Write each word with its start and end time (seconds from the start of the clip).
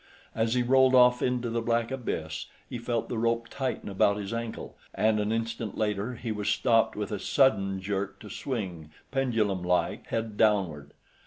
As 0.33 0.55
he 0.55 0.63
rolled 0.63 0.95
off 0.95 1.21
into 1.21 1.51
the 1.51 1.61
black 1.61 1.91
abyss 1.91 2.47
he 2.67 2.79
felt 2.79 3.07
the 3.07 3.19
rope 3.19 3.49
tighten 3.49 3.87
about 3.87 4.17
his 4.17 4.33
ankle 4.33 4.75
and 4.95 5.19
an 5.19 5.31
instant 5.31 5.77
later 5.77 6.15
he 6.15 6.31
was 6.31 6.49
stopped 6.49 6.95
with 6.95 7.11
a 7.11 7.19
sudden 7.19 7.79
jerk 7.79 8.19
to 8.21 8.27
swing 8.31 8.89
pendulumlike, 9.11 10.07
head 10.07 10.37
downward. 10.37 10.93